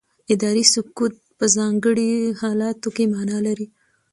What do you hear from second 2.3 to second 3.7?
حالاتو کې معنا لري.